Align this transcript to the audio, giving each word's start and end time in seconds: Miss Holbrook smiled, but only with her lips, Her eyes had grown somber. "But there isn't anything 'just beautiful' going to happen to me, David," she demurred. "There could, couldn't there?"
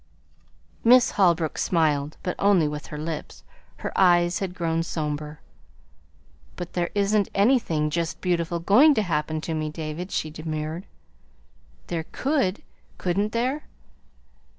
Miss 0.83 1.11
Holbrook 1.11 1.59
smiled, 1.59 2.17
but 2.23 2.35
only 2.39 2.67
with 2.67 2.87
her 2.87 2.97
lips, 2.97 3.43
Her 3.77 3.95
eyes 3.95 4.39
had 4.39 4.55
grown 4.55 4.81
somber. 4.81 5.41
"But 6.55 6.73
there 6.73 6.89
isn't 6.95 7.29
anything 7.35 7.91
'just 7.91 8.19
beautiful' 8.19 8.59
going 8.61 8.95
to 8.95 9.03
happen 9.03 9.41
to 9.41 9.53
me, 9.53 9.69
David," 9.69 10.09
she 10.11 10.31
demurred. 10.31 10.87
"There 11.85 12.05
could, 12.11 12.63
couldn't 12.97 13.31
there?" 13.31 13.65